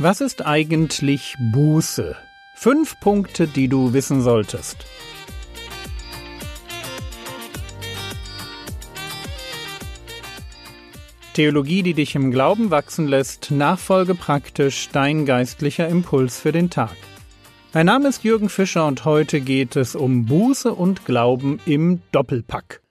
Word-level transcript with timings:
Was 0.00 0.20
ist 0.20 0.46
eigentlich 0.46 1.34
Buße? 1.40 2.14
Fünf 2.54 3.00
Punkte, 3.00 3.48
die 3.48 3.66
du 3.66 3.92
wissen 3.92 4.22
solltest. 4.22 4.86
Theologie, 11.34 11.82
die 11.82 11.94
dich 11.94 12.14
im 12.14 12.30
Glauben 12.30 12.70
wachsen 12.70 13.08
lässt, 13.08 13.50
Nachfolge 13.50 14.14
praktisch, 14.14 14.88
dein 14.92 15.26
geistlicher 15.26 15.88
Impuls 15.88 16.38
für 16.38 16.52
den 16.52 16.70
Tag. 16.70 16.96
Mein 17.74 17.86
Name 17.86 18.08
ist 18.08 18.22
Jürgen 18.22 18.50
Fischer 18.50 18.86
und 18.86 19.04
heute 19.04 19.40
geht 19.40 19.74
es 19.74 19.96
um 19.96 20.26
Buße 20.26 20.72
und 20.72 21.06
Glauben 21.06 21.58
im 21.66 22.02
Doppelpack. 22.12 22.82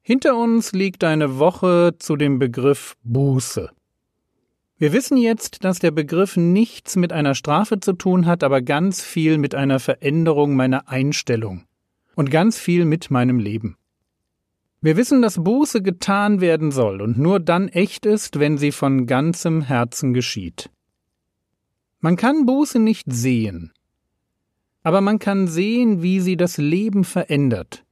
Hinter 0.00 0.38
uns 0.38 0.72
liegt 0.72 1.04
eine 1.04 1.38
Woche 1.38 1.96
zu 1.98 2.16
dem 2.16 2.38
Begriff 2.38 2.96
Buße. 3.02 3.68
Wir 4.82 4.92
wissen 4.92 5.16
jetzt, 5.16 5.62
dass 5.62 5.78
der 5.78 5.92
Begriff 5.92 6.36
nichts 6.36 6.96
mit 6.96 7.12
einer 7.12 7.36
Strafe 7.36 7.78
zu 7.78 7.92
tun 7.92 8.26
hat, 8.26 8.42
aber 8.42 8.62
ganz 8.62 9.00
viel 9.00 9.38
mit 9.38 9.54
einer 9.54 9.78
Veränderung 9.78 10.56
meiner 10.56 10.88
Einstellung 10.88 11.62
und 12.16 12.32
ganz 12.32 12.58
viel 12.58 12.84
mit 12.84 13.08
meinem 13.08 13.38
Leben. 13.38 13.76
Wir 14.80 14.96
wissen, 14.96 15.22
dass 15.22 15.44
Buße 15.44 15.82
getan 15.82 16.40
werden 16.40 16.72
soll 16.72 17.00
und 17.00 17.16
nur 17.16 17.38
dann 17.38 17.68
echt 17.68 18.06
ist, 18.06 18.40
wenn 18.40 18.58
sie 18.58 18.72
von 18.72 19.06
ganzem 19.06 19.62
Herzen 19.62 20.14
geschieht. 20.14 20.68
Man 22.00 22.16
kann 22.16 22.44
Buße 22.44 22.80
nicht 22.80 23.06
sehen, 23.08 23.70
aber 24.82 25.00
man 25.00 25.20
kann 25.20 25.46
sehen, 25.46 26.02
wie 26.02 26.18
sie 26.18 26.36
das 26.36 26.56
Leben 26.56 27.04
verändert. 27.04 27.84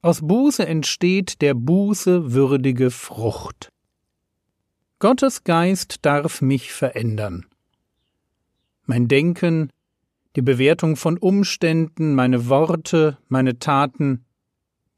Aus 0.00 0.26
Buße 0.26 0.66
entsteht 0.66 1.42
der 1.42 1.52
Buße 1.52 2.32
würdige 2.32 2.90
Frucht. 2.90 3.72
Gottes 5.02 5.42
Geist 5.42 6.06
darf 6.06 6.42
mich 6.42 6.72
verändern. 6.72 7.46
Mein 8.86 9.08
Denken, 9.08 9.72
die 10.36 10.42
Bewertung 10.42 10.94
von 10.94 11.18
Umständen, 11.18 12.14
meine 12.14 12.48
Worte, 12.48 13.18
meine 13.26 13.58
Taten. 13.58 14.24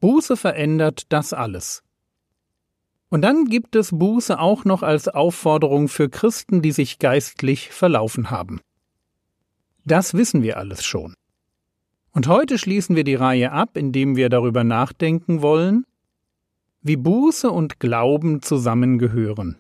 Buße 0.01 0.37
verändert 0.37 1.05
das 1.09 1.33
alles. 1.33 1.83
Und 3.09 3.23
dann 3.23 3.47
gibt 3.47 3.77
es 3.77 3.93
Buße 3.93 4.39
auch 4.39 4.67
noch 4.67 4.83
als 4.83 5.09
Aufforderung 5.09 5.89
für 5.89 6.11
Christen, 6.11 6.61
die 6.61 6.73
sich 6.73 6.99
geistlich 6.99 7.71
verlaufen 7.71 8.31
haben. 8.31 8.61
Das 9.87 10.13
wissen 10.13 10.43
wir 10.43 10.59
alles 10.59 10.85
schon. 10.85 11.15
Und 12.13 12.29
heute 12.29 12.59
schließen 12.59 12.95
wir 12.95 13.05
die 13.05 13.15
Reihe 13.15 13.53
ab, 13.53 13.79
indem 13.79 14.17
wir 14.17 14.29
darüber 14.29 14.65
nachdenken 14.65 15.41
wollen, 15.41 15.87
wie 16.83 16.97
Buße 16.97 17.51
und 17.51 17.81
Glauben 17.81 18.43
zusammengehören. 18.43 19.57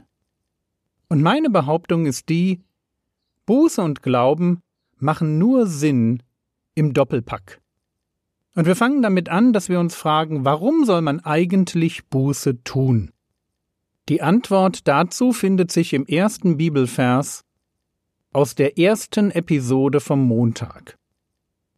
Und 1.08 1.22
meine 1.22 1.50
Behauptung 1.50 2.06
ist 2.06 2.28
die, 2.28 2.60
Buße 3.46 3.82
und 3.82 4.02
Glauben 4.02 4.62
machen 4.96 5.38
nur 5.38 5.66
Sinn 5.66 6.22
im 6.74 6.94
Doppelpack. 6.94 7.60
Und 8.54 8.66
wir 8.66 8.76
fangen 8.76 9.02
damit 9.02 9.28
an, 9.28 9.52
dass 9.52 9.68
wir 9.68 9.80
uns 9.80 9.94
fragen, 9.94 10.44
warum 10.44 10.84
soll 10.84 11.02
man 11.02 11.20
eigentlich 11.20 12.06
Buße 12.06 12.62
tun? 12.62 13.10
Die 14.08 14.22
Antwort 14.22 14.86
dazu 14.86 15.32
findet 15.32 15.72
sich 15.72 15.92
im 15.92 16.06
ersten 16.06 16.56
Bibelvers 16.56 17.44
aus 18.32 18.54
der 18.54 18.78
ersten 18.78 19.30
Episode 19.30 20.00
vom 20.00 20.26
Montag. 20.26 20.98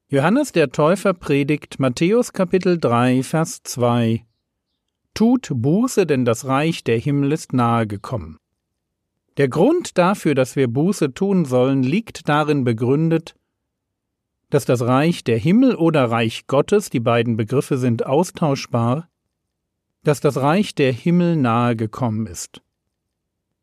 Johannes 0.09 0.53
der 0.53 0.71
Täufer 0.71 1.15
predigt 1.15 1.81
Matthäus 1.81 2.33
Kapitel 2.33 2.79
3, 2.79 3.23
Vers 3.23 3.63
2 3.65 4.25
Tut 5.15 5.51
Buße, 5.53 6.07
denn 6.07 6.25
das 6.25 6.45
Reich 6.45 6.85
der 6.85 6.99
Himmel 6.99 7.33
ist 7.33 7.53
nahe 7.53 7.87
gekommen. 7.87 8.39
Der 9.37 9.49
Grund 9.49 9.99
dafür, 9.99 10.35
dass 10.35 10.57
wir 10.57 10.67
Buße 10.67 11.13
tun 11.13 11.45
sollen, 11.45 11.83
liegt 11.83 12.29
darin 12.29 12.65
begründet, 12.65 13.35
dass 14.49 14.65
das 14.65 14.83
Reich 14.83 15.25
der 15.25 15.39
Himmel 15.39 15.75
oder 15.75 16.11
Reich 16.11 16.47
Gottes, 16.47 16.89
die 16.89 17.01
beiden 17.01 17.37
Begriffe 17.37 17.77
sind 17.77 18.07
austauschbar, 18.07 19.09
dass 20.05 20.21
das 20.21 20.37
Reich 20.37 20.75
der 20.75 20.93
Himmel 20.93 21.37
nahe 21.37 21.77
gekommen 21.77 22.27
ist. 22.27 22.63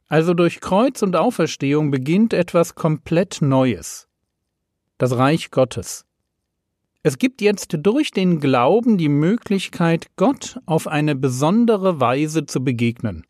Also 0.09 0.34
durch 0.34 0.59
Kreuz 0.59 1.02
und 1.02 1.16
Auferstehung 1.16 1.90
beginnt 1.90 2.34
etwas 2.34 2.75
komplett 2.75 3.42
Neues. 3.42 4.08
Das 5.00 5.18
Reich 5.18 5.50
Gottes. 5.50 6.06
Es 7.02 7.18
gibt 7.18 7.42
jetzt 7.42 7.78
durch 7.81 8.12
den 8.12 8.40
Glauben 8.40 8.98
die 8.98 9.09
Möglichkeit, 9.09 10.08
Gott 10.18 10.59
auf 10.66 10.88
eine 10.88 11.16
besondere 11.16 12.00
Weise 12.00 12.46
zu 12.46 12.64
begegnen. 12.64 13.25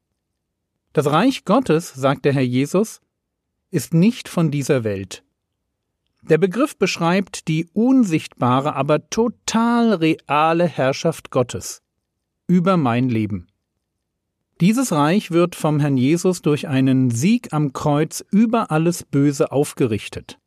Das 0.93 1.07
Reich 1.07 1.43
Gottes, 1.43 1.93
sagt 1.93 2.23
der 2.23 2.33
Herr 2.33 2.43
Jesus, 2.43 3.01
ist 3.71 3.93
nicht 3.93 4.29
von 4.29 4.51
dieser 4.51 4.83
Welt. 4.83 5.23
Der 6.21 6.37
Begriff 6.37 6.77
beschreibt 6.77 7.47
die 7.47 7.67
unsichtbare, 7.73 8.75
aber 8.75 9.09
total 9.09 9.93
reale 9.93 10.67
Herrschaft 10.67 11.31
Gottes 11.31 11.81
über 12.47 12.77
mein 12.77 13.09
Leben. 13.09 13.47
Dieses 14.61 14.91
Reich 14.91 15.31
wird 15.31 15.55
vom 15.55 15.79
Herrn 15.79 15.97
Jesus 15.97 16.41
durch 16.41 16.67
einen 16.67 17.09
Sieg 17.09 17.51
am 17.51 17.73
Kreuz 17.73 18.23
über 18.31 18.71
alles 18.71 19.03
Böse 19.03 19.51
aufgerichtet. 19.51 20.39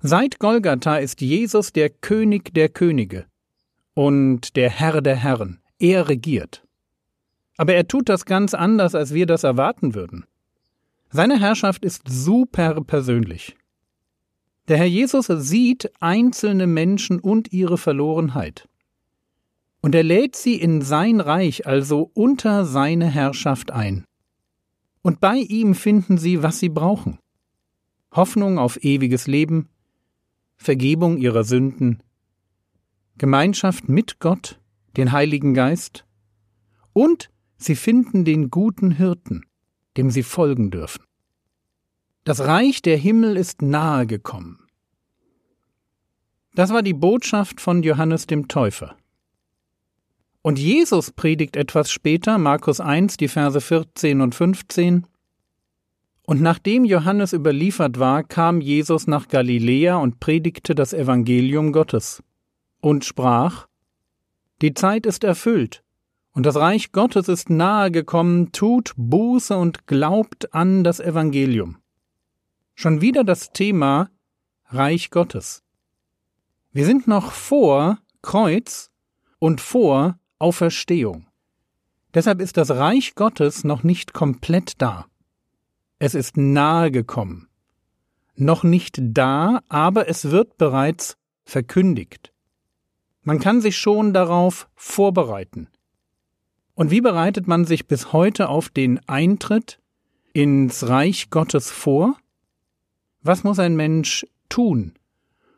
Seit 0.00 0.40
Golgatha 0.40 0.96
ist 0.96 1.20
Jesus 1.20 1.72
der 1.72 1.88
König 1.88 2.52
der 2.52 2.68
Könige 2.68 3.26
und 3.94 4.56
der 4.56 4.68
Herr 4.68 5.00
der 5.00 5.16
Herren. 5.16 5.60
Er 5.78 6.08
regiert. 6.08 6.66
Aber 7.56 7.74
er 7.74 7.86
tut 7.86 8.08
das 8.08 8.24
ganz 8.24 8.54
anders, 8.54 8.94
als 8.94 9.14
wir 9.14 9.26
das 9.26 9.44
erwarten 9.44 9.94
würden. 9.94 10.24
Seine 11.10 11.38
Herrschaft 11.38 11.84
ist 11.84 12.02
super 12.08 12.80
persönlich. 12.82 13.56
Der 14.68 14.78
Herr 14.78 14.86
Jesus 14.86 15.26
sieht 15.26 15.90
einzelne 16.00 16.66
Menschen 16.66 17.20
und 17.20 17.52
ihre 17.52 17.76
Verlorenheit. 17.76 18.68
Und 19.80 19.94
er 19.94 20.04
lädt 20.04 20.36
sie 20.36 20.54
in 20.54 20.80
sein 20.80 21.20
Reich, 21.20 21.66
also 21.66 22.10
unter 22.14 22.64
seine 22.64 23.06
Herrschaft 23.06 23.72
ein. 23.72 24.04
Und 25.02 25.20
bei 25.20 25.36
ihm 25.36 25.74
finden 25.74 26.16
sie, 26.16 26.42
was 26.42 26.60
sie 26.60 26.68
brauchen. 26.68 27.18
Hoffnung 28.12 28.58
auf 28.58 28.82
ewiges 28.84 29.26
Leben, 29.26 29.68
Vergebung 30.56 31.18
ihrer 31.18 31.42
Sünden, 31.42 32.02
Gemeinschaft 33.18 33.88
mit 33.88 34.20
Gott, 34.20 34.60
den 34.96 35.10
Heiligen 35.10 35.54
Geist 35.54 36.06
und 36.92 37.30
Sie 37.62 37.76
finden 37.76 38.24
den 38.24 38.50
guten 38.50 38.90
Hirten, 38.90 39.46
dem 39.96 40.10
sie 40.10 40.24
folgen 40.24 40.72
dürfen. 40.72 41.04
Das 42.24 42.40
Reich 42.40 42.82
der 42.82 42.96
Himmel 42.96 43.36
ist 43.36 43.62
nahe 43.62 44.08
gekommen. 44.08 44.66
Das 46.56 46.70
war 46.70 46.82
die 46.82 46.92
Botschaft 46.92 47.60
von 47.60 47.84
Johannes 47.84 48.26
dem 48.26 48.48
Täufer. 48.48 48.96
Und 50.42 50.58
Jesus 50.58 51.12
predigt 51.12 51.54
etwas 51.54 51.92
später, 51.92 52.36
Markus 52.36 52.80
1, 52.80 53.16
die 53.16 53.28
Verse 53.28 53.60
14 53.60 54.20
und 54.20 54.34
15. 54.34 55.06
Und 56.26 56.40
nachdem 56.40 56.84
Johannes 56.84 57.32
überliefert 57.32 58.00
war, 58.00 58.24
kam 58.24 58.60
Jesus 58.60 59.06
nach 59.06 59.28
Galiläa 59.28 59.98
und 59.98 60.18
predigte 60.18 60.74
das 60.74 60.92
Evangelium 60.92 61.70
Gottes 61.70 62.24
und 62.80 63.04
sprach, 63.04 63.68
Die 64.62 64.74
Zeit 64.74 65.06
ist 65.06 65.22
erfüllt 65.22 65.84
und 66.32 66.46
das 66.46 66.56
Reich 66.56 66.92
Gottes 66.92 67.28
ist 67.28 67.50
nahe 67.50 67.90
gekommen, 67.90 68.52
tut 68.52 68.94
Buße 68.96 69.56
und 69.56 69.86
glaubt 69.86 70.54
an 70.54 70.82
das 70.82 70.98
Evangelium. 70.98 71.78
Schon 72.74 73.00
wieder 73.00 73.22
das 73.22 73.52
Thema 73.52 74.10
Reich 74.66 75.10
Gottes. 75.10 75.62
Wir 76.72 76.86
sind 76.86 77.06
noch 77.06 77.32
vor 77.32 77.98
Kreuz 78.22 78.90
und 79.38 79.60
vor 79.60 80.18
Auferstehung. 80.38 81.26
Deshalb 82.14 82.40
ist 82.40 82.56
das 82.56 82.70
Reich 82.70 83.14
Gottes 83.14 83.64
noch 83.64 83.82
nicht 83.82 84.12
komplett 84.14 84.80
da. 84.80 85.06
Es 85.98 86.14
ist 86.14 86.36
nahe 86.36 86.90
gekommen. 86.90 87.48
Noch 88.34 88.64
nicht 88.64 88.98
da, 89.00 89.60
aber 89.68 90.08
es 90.08 90.30
wird 90.30 90.56
bereits 90.56 91.16
verkündigt. 91.44 92.32
Man 93.22 93.38
kann 93.38 93.60
sich 93.60 93.76
schon 93.76 94.12
darauf 94.12 94.68
vorbereiten. 94.74 95.68
Und 96.74 96.90
wie 96.90 97.00
bereitet 97.00 97.46
man 97.46 97.64
sich 97.64 97.86
bis 97.86 98.12
heute 98.12 98.48
auf 98.48 98.68
den 98.68 99.00
Eintritt 99.08 99.78
ins 100.32 100.88
Reich 100.88 101.30
Gottes 101.30 101.70
vor? 101.70 102.16
Was 103.22 103.44
muss 103.44 103.58
ein 103.58 103.76
Mensch 103.76 104.26
tun, 104.48 104.94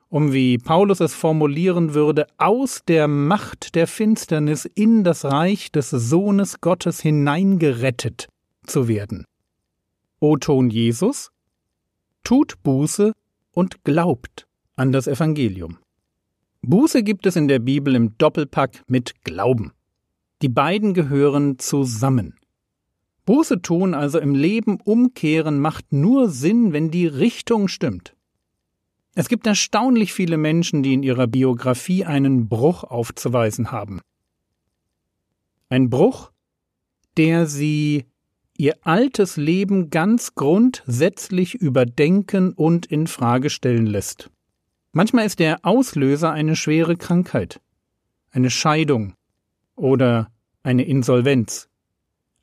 um, 0.09 0.33
wie 0.33 0.59
Paulus 0.59 1.01
es 1.01 1.15
formulieren 1.15 1.95
würde, 1.95 2.27
aus 2.37 2.83
der 2.87 3.09
Macht 3.09 3.75
der 3.75 3.87
Finsternis 3.87 4.65
in 4.65 5.05
das 5.05 5.25
Reich 5.25 5.71
des 5.71 5.91
Sohnes 5.91 6.61
Gottes 6.61 7.01
hineingerettet 7.01 8.29
zu 8.67 8.89
werden? 8.89 9.25
O 10.21 10.37
Ton 10.37 10.71
Jesus, 10.71 11.31
tut 12.25 12.63
Buße 12.63 13.13
und 13.53 13.85
glaubt 13.85 14.47
an 14.77 14.91
das 14.91 15.07
Evangelium. 15.07 15.79
Buße 16.63 17.03
gibt 17.03 17.27
es 17.27 17.37
in 17.37 17.47
der 17.47 17.59
Bibel 17.59 17.95
im 17.95 18.17
Doppelpack 18.19 18.83
mit 18.89 19.23
Glauben. 19.25 19.73
Die 20.45 20.51
beiden 20.51 20.93
gehören 20.93 21.59
zusammen. 21.59 22.35
Buße 23.25 23.63
tun, 23.63 23.95
also 23.95 24.19
im 24.19 24.35
Leben 24.35 24.79
umkehren, 24.79 25.59
macht 25.59 25.91
nur 25.91 26.29
Sinn, 26.29 26.75
wenn 26.75 26.91
die 26.91 27.07
Richtung 27.07 27.67
stimmt. 27.67 28.15
Es 29.15 29.31
gibt 29.31 29.47
erstaunlich 29.47 30.13
viele 30.13 30.37
Menschen, 30.37 30.83
die 30.83 30.93
in 30.93 31.03
ihrer 31.03 31.29
Biografie 31.29 32.05
einen 32.05 32.47
Bruch 32.47 32.85
aufzuweisen 32.85 33.73
haben. 33.73 34.03
Ein 35.71 35.89
Bruch, 35.89 36.31
der 37.17 37.47
sie 37.47 38.05
ihr 38.59 38.75
altes 38.83 39.39
Leben 39.39 39.89
ganz 39.89 40.35
grundsätzlich 40.35 41.55
überdenken 41.55 42.53
und 42.53 42.85
in 42.85 43.07
Frage 43.07 43.49
stellen 43.49 43.87
lässt. 43.87 44.29
Manchmal 44.93 45.25
ist 45.25 45.39
der 45.39 45.65
Auslöser 45.65 46.33
eine 46.33 46.55
schwere 46.55 46.97
Krankheit, 46.99 47.63
eine 48.31 48.51
Scheidung 48.51 49.15
oder 49.75 50.29
eine 50.65 50.85
Insolvenz. 50.85 51.69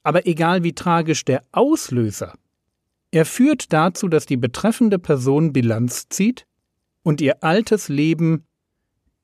Aber 0.04 0.26
egal 0.26 0.64
wie 0.64 0.74
tragisch 0.74 1.26
der 1.26 1.44
Auslöser, 1.52 2.34
er 3.12 3.26
führt 3.26 3.74
dazu, 3.74 4.08
dass 4.08 4.26
die 4.26 4.38
betreffende 4.38 4.98
Person 4.98 5.52
Bilanz 5.52 6.08
zieht 6.08 6.48
und 7.04 7.20
ihr 7.20 7.44
altes 7.44 7.90
Leben 7.90 8.46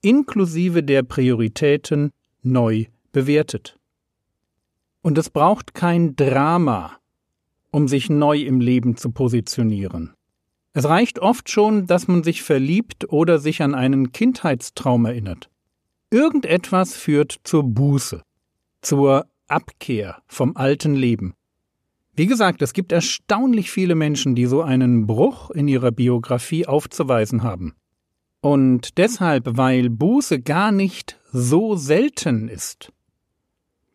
inklusive 0.01 0.83
der 0.83 1.03
Prioritäten 1.03 2.11
neu 2.43 2.85
bewertet. 3.13 3.79
Und 5.01 5.17
es 5.17 5.29
braucht 5.29 5.73
kein 5.73 6.17
Drama, 6.17 6.97
um 7.71 7.87
sich 7.87 8.09
neu 8.09 8.39
im 8.39 8.59
Leben 8.59 8.97
zu 8.97 9.11
positionieren. 9.11 10.13
Es 10.73 10.85
reicht 10.85 11.19
oft 11.19 11.49
schon, 11.49 11.87
dass 11.87 12.07
man 12.07 12.23
sich 12.23 12.43
verliebt 12.43 13.11
oder 13.11 13.39
sich 13.39 13.61
an 13.61 13.73
einen 13.73 14.11
Kindheitstraum 14.11 15.05
erinnert. 15.05 15.49
Irgendetwas 16.11 16.95
führt 16.95 17.39
zur 17.43 17.63
Buße, 17.63 18.21
zur 18.87 19.25
Abkehr 19.49 20.21
vom 20.27 20.55
alten 20.55 20.95
Leben. 20.95 21.33
Wie 22.15 22.25
gesagt, 22.25 22.61
es 22.61 22.71
gibt 22.71 22.93
erstaunlich 22.93 23.69
viele 23.69 23.95
Menschen, 23.95 24.33
die 24.33 24.45
so 24.45 24.61
einen 24.61 25.05
Bruch 25.05 25.51
in 25.51 25.67
ihrer 25.67 25.91
Biografie 25.91 26.65
aufzuweisen 26.65 27.43
haben. 27.43 27.75
Und 28.39 28.97
deshalb, 28.97 29.57
weil 29.57 29.89
Buße 29.89 30.39
gar 30.39 30.71
nicht 30.71 31.19
so 31.33 31.75
selten 31.75 32.47
ist, 32.47 32.93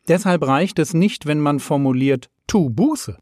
deshalb 0.09 0.47
reicht 0.47 0.79
es 0.79 0.93
nicht, 0.93 1.25
wenn 1.25 1.41
man 1.41 1.59
formuliert, 1.59 2.29
tu 2.47 2.69
Buße, 2.69 3.17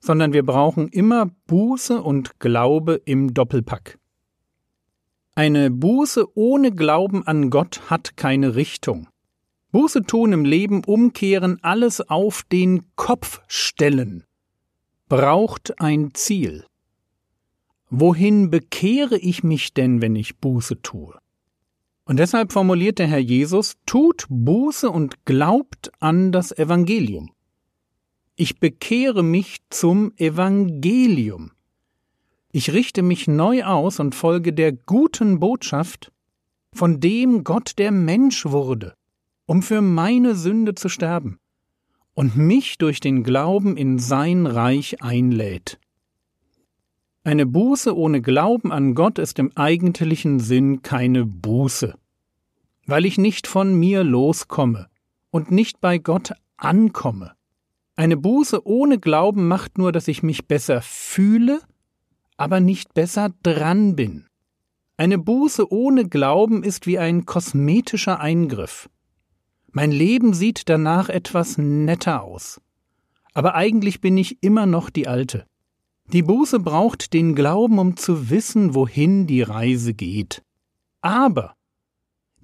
sondern 0.00 0.34
wir 0.34 0.44
brauchen 0.44 0.88
immer 0.88 1.30
Buße 1.46 2.02
und 2.02 2.40
Glaube 2.40 3.00
im 3.06 3.32
Doppelpack. 3.32 3.98
Eine 5.34 5.70
Buße 5.70 6.26
ohne 6.36 6.72
Glauben 6.72 7.26
an 7.26 7.48
Gott 7.48 7.80
hat 7.88 8.18
keine 8.18 8.54
Richtung. 8.54 9.08
Buße 9.72 10.02
tun 10.02 10.34
im 10.34 10.44
Leben, 10.44 10.84
umkehren, 10.84 11.58
alles 11.62 12.02
auf 12.02 12.42
den 12.42 12.82
Kopf 12.94 13.40
stellen, 13.48 14.24
braucht 15.08 15.80
ein 15.80 16.12
Ziel. 16.12 16.66
Wohin 17.88 18.50
bekehre 18.50 19.16
ich 19.16 19.42
mich 19.42 19.72
denn, 19.72 20.02
wenn 20.02 20.14
ich 20.14 20.36
Buße 20.36 20.82
tue? 20.82 21.18
Und 22.04 22.18
deshalb 22.18 22.52
formuliert 22.52 22.98
der 22.98 23.06
Herr 23.06 23.18
Jesus, 23.18 23.76
tut 23.86 24.26
Buße 24.28 24.90
und 24.90 25.24
glaubt 25.24 25.90
an 26.00 26.32
das 26.32 26.52
Evangelium. 26.52 27.30
Ich 28.36 28.60
bekehre 28.60 29.22
mich 29.22 29.60
zum 29.70 30.12
Evangelium. 30.18 31.52
Ich 32.50 32.74
richte 32.74 33.00
mich 33.00 33.26
neu 33.26 33.64
aus 33.64 34.00
und 34.00 34.14
folge 34.14 34.52
der 34.52 34.72
guten 34.72 35.40
Botschaft, 35.40 36.12
von 36.74 37.00
dem 37.00 37.42
Gott 37.42 37.78
der 37.78 37.90
Mensch 37.90 38.44
wurde 38.44 38.96
um 39.52 39.60
für 39.60 39.82
meine 39.82 40.34
Sünde 40.34 40.74
zu 40.74 40.88
sterben 40.88 41.38
und 42.14 42.38
mich 42.38 42.78
durch 42.78 43.00
den 43.00 43.22
Glauben 43.22 43.76
in 43.76 43.98
sein 43.98 44.46
Reich 44.46 45.02
einlädt. 45.02 45.78
Eine 47.22 47.44
Buße 47.44 47.94
ohne 47.94 48.22
Glauben 48.22 48.72
an 48.72 48.94
Gott 48.94 49.18
ist 49.18 49.38
im 49.38 49.54
eigentlichen 49.54 50.40
Sinn 50.40 50.80
keine 50.80 51.26
Buße, 51.26 51.94
weil 52.86 53.04
ich 53.04 53.18
nicht 53.18 53.46
von 53.46 53.74
mir 53.74 54.04
loskomme 54.04 54.88
und 55.30 55.50
nicht 55.50 55.82
bei 55.82 55.98
Gott 55.98 56.32
ankomme. 56.56 57.32
Eine 57.94 58.16
Buße 58.16 58.66
ohne 58.66 58.98
Glauben 58.98 59.48
macht 59.48 59.76
nur, 59.76 59.92
dass 59.92 60.08
ich 60.08 60.22
mich 60.22 60.46
besser 60.46 60.80
fühle, 60.80 61.60
aber 62.38 62.60
nicht 62.60 62.94
besser 62.94 63.34
dran 63.42 63.96
bin. 63.96 64.28
Eine 64.96 65.18
Buße 65.18 65.70
ohne 65.70 66.08
Glauben 66.08 66.64
ist 66.64 66.86
wie 66.86 66.98
ein 66.98 67.26
kosmetischer 67.26 68.18
Eingriff. 68.18 68.88
Mein 69.72 69.90
Leben 69.90 70.34
sieht 70.34 70.68
danach 70.68 71.08
etwas 71.08 71.56
netter 71.56 72.22
aus. 72.22 72.60
Aber 73.32 73.54
eigentlich 73.54 74.00
bin 74.02 74.18
ich 74.18 74.42
immer 74.42 74.66
noch 74.66 74.90
die 74.90 75.08
Alte. 75.08 75.46
Die 76.12 76.22
Buße 76.22 76.60
braucht 76.60 77.14
den 77.14 77.34
Glauben, 77.34 77.78
um 77.78 77.96
zu 77.96 78.28
wissen, 78.28 78.74
wohin 78.74 79.26
die 79.26 79.40
Reise 79.40 79.94
geht. 79.94 80.42
Aber 81.00 81.54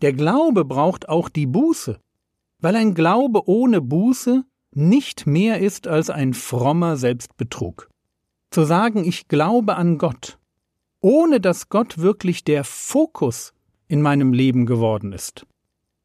der 0.00 0.14
Glaube 0.14 0.64
braucht 0.64 1.08
auch 1.08 1.28
die 1.28 1.46
Buße, 1.46 2.00
weil 2.60 2.76
ein 2.76 2.94
Glaube 2.94 3.46
ohne 3.46 3.82
Buße 3.82 4.44
nicht 4.72 5.26
mehr 5.26 5.60
ist 5.60 5.86
als 5.86 6.08
ein 6.08 6.32
frommer 6.32 6.96
Selbstbetrug. 6.96 7.90
Zu 8.50 8.64
sagen, 8.64 9.04
ich 9.04 9.28
glaube 9.28 9.76
an 9.76 9.98
Gott, 9.98 10.38
ohne 11.00 11.40
dass 11.40 11.68
Gott 11.68 11.98
wirklich 11.98 12.44
der 12.44 12.64
Fokus 12.64 13.52
in 13.86 14.00
meinem 14.00 14.32
Leben 14.32 14.64
geworden 14.64 15.12
ist, 15.12 15.46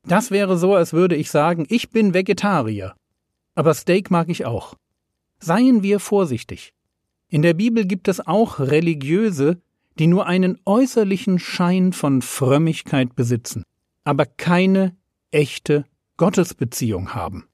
das 0.06 0.32
wäre 0.32 0.58
so, 0.58 0.76
als 0.76 0.94
würde 0.94 1.16
ich 1.16 1.32
sagen, 1.32 1.66
ich 1.70 1.90
bin 1.90 2.14
Vegetarier. 2.14 2.96
Aber 3.56 3.74
Steak 3.74 4.12
mag 4.12 4.30
ich 4.30 4.46
auch. 4.46 4.76
Seien 5.40 5.84
wir 5.84 6.00
vorsichtig. 6.00 6.74
In 7.30 7.42
der 7.42 7.54
Bibel 7.54 7.86
gibt 7.86 8.08
es 8.08 8.26
auch 8.26 8.60
Religiöse, 8.60 9.62
die 10.00 10.08
nur 10.08 10.26
einen 10.28 10.60
äußerlichen 10.66 11.40
Schein 11.40 11.94
von 11.94 12.22
Frömmigkeit 12.22 13.16
besitzen, 13.16 13.64
aber 14.04 14.26
keine 14.26 14.96
echte 15.32 15.86
Gottesbeziehung 16.18 17.14
haben. 17.14 17.48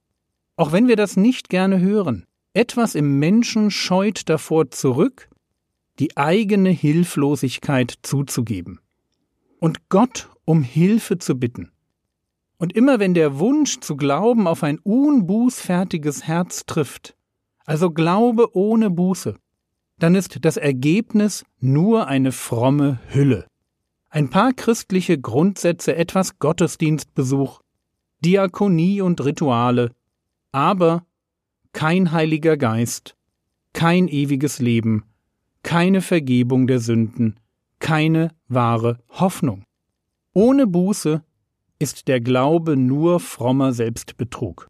Auch 0.56 0.72
wenn 0.72 0.88
wir 0.88 0.96
das 0.96 1.18
nicht 1.18 1.50
gerne 1.50 1.80
hören, 1.80 2.26
etwas 2.54 2.96
im 2.96 3.20
Menschen 3.20 3.72
scheut 3.72 4.28
davor 4.28 4.72
zurück, 4.72 5.30
die 6.00 6.18
eigene 6.18 6.70
Hilflosigkeit 6.70 7.94
zuzugeben 8.02 8.80
und 9.60 9.90
Gott 9.90 10.30
um 10.46 10.64
Hilfe 10.64 11.18
zu 11.18 11.40
bitten. 11.40 11.72
Und 12.60 12.74
immer 12.74 13.00
wenn 13.00 13.14
der 13.14 13.40
Wunsch 13.40 13.80
zu 13.80 13.96
glauben 13.96 14.46
auf 14.46 14.64
ein 14.64 14.80
unbußfertiges 14.80 16.28
Herz 16.28 16.66
trifft, 16.66 17.16
also 17.66 17.90
Glaube 17.90 18.54
ohne 18.54 18.90
Buße, 18.90 19.36
dann 19.98 20.14
ist 20.14 20.40
das 20.44 20.58
Ergebnis 20.58 21.46
nur 21.62 22.08
eine 22.08 22.34
fromme 22.34 23.00
Hülle. 23.08 23.48
Ein 24.10 24.30
paar 24.30 24.52
christliche 24.52 25.18
Grundsätze, 25.18 25.96
etwas 25.96 26.40
Gottesdienstbesuch, 26.40 27.62
Diakonie 28.26 29.00
und 29.02 29.24
Rituale, 29.24 29.92
aber 30.52 31.06
kein 31.72 32.12
Heiliger 32.12 32.58
Geist, 32.58 33.16
kein 33.72 34.10
ewiges 34.10 34.60
Leben, 34.60 35.06
keine 35.64 36.02
Vergebung 36.02 36.68
der 36.68 36.80
Sünden, 36.80 37.40
keine 37.80 38.32
wahre 38.50 39.00
Hoffnung. 39.10 39.64
Ohne 40.34 40.68
Buße 40.68 41.24
ist 41.80 42.10
der 42.10 42.20
Glaube 42.20 42.76
nur 42.76 43.20
frommer 43.20 43.72
Selbstbetrug. 43.72 44.68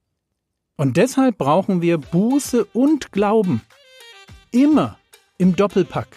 Und 0.78 0.96
deshalb 0.96 1.38
brauchen 1.38 1.82
wir 1.82 1.98
Buße 1.98 2.64
und 2.66 3.12
Glauben. 3.12 3.62
Immer 4.52 4.98
im 5.38 5.56
Doppelpack, 5.56 6.08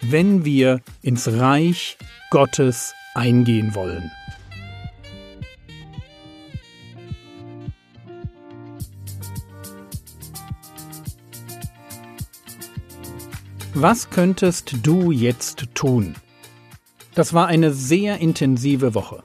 wenn 0.00 0.44
wir 0.44 0.80
ins 1.02 1.26
Reich 1.28 1.98
Gottes 2.30 2.94
eingehen 3.14 3.74
wollen. 3.74 4.10
Was 13.74 14.10
könntest 14.10 14.86
du 14.86 15.10
jetzt 15.12 15.74
tun? 15.74 16.16
Das 17.14 17.32
war 17.32 17.46
eine 17.46 17.72
sehr 17.72 18.18
intensive 18.18 18.94
Woche. 18.94 19.22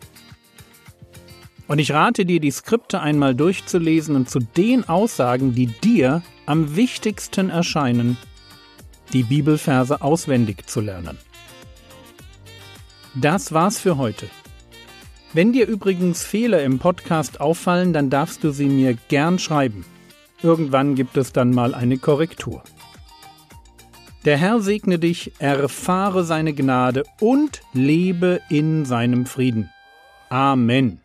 Und 1.73 1.79
ich 1.79 1.91
rate 1.91 2.23
dir, 2.23 2.39
die 2.39 2.51
Skripte 2.51 3.01
einmal 3.01 3.33
durchzulesen 3.33 4.15
und 4.15 4.29
zu 4.29 4.37
den 4.37 4.87
Aussagen, 4.87 5.55
die 5.55 5.65
dir 5.65 6.21
am 6.45 6.75
wichtigsten 6.75 7.49
erscheinen, 7.49 8.15
die 9.11 9.23
Bibelverse 9.23 10.03
auswendig 10.03 10.67
zu 10.67 10.81
lernen. 10.81 11.17
Das 13.15 13.53
war's 13.53 13.79
für 13.79 13.97
heute. 13.97 14.27
Wenn 15.33 15.51
dir 15.51 15.67
übrigens 15.67 16.23
Fehler 16.23 16.61
im 16.61 16.77
Podcast 16.77 17.41
auffallen, 17.41 17.91
dann 17.91 18.11
darfst 18.11 18.43
du 18.43 18.51
sie 18.51 18.69
mir 18.69 18.95
gern 19.07 19.39
schreiben. 19.39 19.83
Irgendwann 20.43 20.93
gibt 20.93 21.17
es 21.17 21.33
dann 21.33 21.49
mal 21.49 21.73
eine 21.73 21.97
Korrektur. 21.97 22.61
Der 24.25 24.37
Herr 24.37 24.61
segne 24.61 24.99
dich, 24.99 25.31
erfahre 25.39 26.23
seine 26.23 26.53
Gnade 26.53 27.03
und 27.19 27.63
lebe 27.73 28.41
in 28.51 28.85
seinem 28.85 29.25
Frieden. 29.25 29.71
Amen. 30.29 31.02